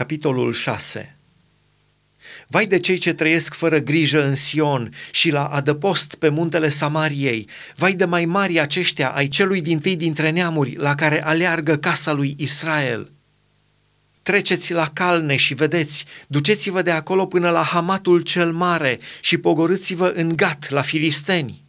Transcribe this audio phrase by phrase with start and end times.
[0.00, 1.16] Capitolul 6
[2.46, 7.48] Vai de cei ce trăiesc fără grijă în Sion și la adăpost pe muntele Samariei,
[7.76, 12.12] vai de mai mari aceștia ai celui din tâi dintre neamuri la care aleargă casa
[12.12, 13.10] lui Israel.
[14.22, 20.12] Treceți la calne și vedeți, duceți-vă de acolo până la Hamatul cel mare și pogorâți-vă
[20.14, 21.64] în Gat la filisteni.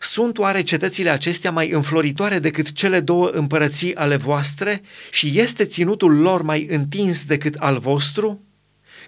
[0.00, 6.20] Sunt oare cetățile acestea mai înfloritoare decât cele două împărății ale voastre și este ținutul
[6.20, 8.44] lor mai întins decât al vostru?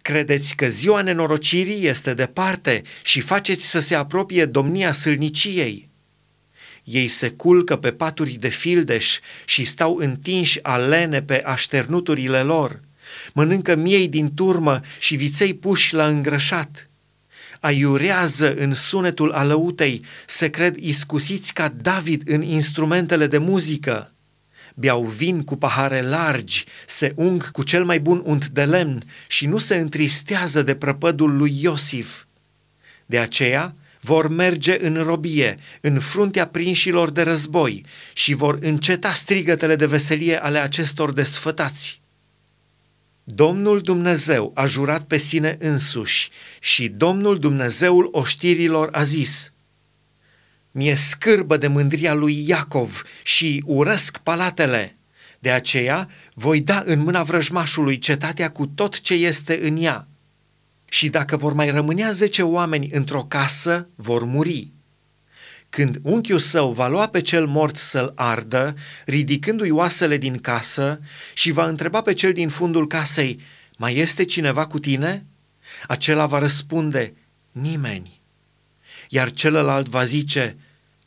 [0.03, 5.89] Credeți că ziua nenorocirii este departe și faceți să se apropie domnia sâlniciei?
[6.85, 12.81] Ei se culcă pe paturi de fildeș și stau întinși alene pe așternuturile lor.
[13.33, 16.88] Mănâncă miei din turmă și viței puși la îngrășat.
[17.61, 24.13] Aiurează în sunetul alăutei, se cred iscusiți ca David în instrumentele de muzică
[24.79, 29.47] beau vin cu pahare largi, se ung cu cel mai bun unt de lemn și
[29.47, 32.25] nu se întristează de prăpădul lui Iosif.
[33.07, 39.77] De aceea vor merge în robie, în fruntea prinșilor de război și vor înceta strigătele
[39.77, 42.01] de veselie ale acestor desfătați.
[43.35, 49.53] Domnul Dumnezeu a jurat pe sine însuși și Domnul Dumnezeul oștirilor a zis–
[50.79, 54.99] mi-e scârbă de mândria lui Iacov și urăsc palatele.
[55.39, 60.09] De aceea voi da în mâna vrăjmașului cetatea cu tot ce este în ea.
[60.85, 64.73] Și dacă vor mai rămânea zece oameni într-o casă, vor muri.
[65.71, 68.75] Când unchiul său va lua pe cel mort să-l ardă,
[69.05, 71.01] ridicându-i oasele din casă,
[71.35, 73.41] și va întreba pe cel din fundul casei,
[73.77, 75.27] mai este cineva cu tine?
[75.87, 77.15] Acela va răspunde,
[77.53, 78.21] nimeni.
[79.09, 80.57] Iar celălalt va zice,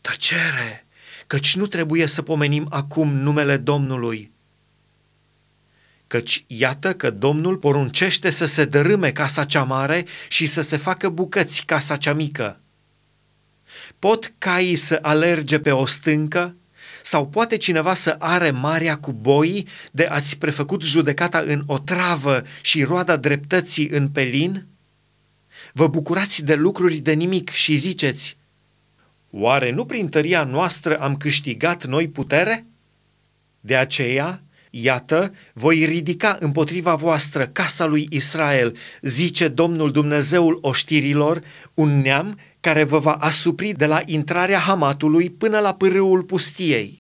[0.01, 0.85] Tăcere,
[1.27, 4.31] căci nu trebuie să pomenim acum numele Domnului.
[6.07, 11.09] Căci iată că Domnul poruncește să se dărâme casa cea mare și să se facă
[11.09, 12.60] bucăți casa cea mică.
[13.99, 16.55] Pot caii să alerge pe o stâncă?
[17.03, 22.83] Sau poate cineva să are marea cu boi de ați prefăcut judecata în otravă și
[22.83, 24.65] roada dreptății în pelin?
[25.73, 28.37] Vă bucurați de lucruri de nimic și ziceți,
[29.33, 32.65] Oare nu prin tăria noastră am câștigat noi putere?
[33.59, 41.41] De aceea, iată, voi ridica împotriva voastră casa lui Israel, zice Domnul Dumnezeul oștirilor,
[41.73, 47.00] un neam care vă va asupri de la intrarea Hamatului până la pârâul pustiei.